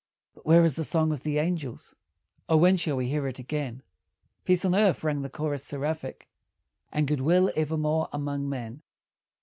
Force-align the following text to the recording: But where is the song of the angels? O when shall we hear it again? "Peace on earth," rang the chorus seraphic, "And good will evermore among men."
But 0.33 0.47
where 0.47 0.63
is 0.63 0.77
the 0.77 0.83
song 0.83 1.11
of 1.11 1.21
the 1.21 1.37
angels? 1.37 1.93
O 2.49 2.57
when 2.57 2.75
shall 2.75 2.97
we 2.97 3.09
hear 3.09 3.27
it 3.27 3.37
again? 3.37 3.83
"Peace 4.45 4.65
on 4.65 4.73
earth," 4.73 5.03
rang 5.03 5.21
the 5.21 5.29
chorus 5.29 5.63
seraphic, 5.63 6.27
"And 6.91 7.05
good 7.07 7.21
will 7.21 7.51
evermore 7.55 8.09
among 8.11 8.49
men." 8.49 8.81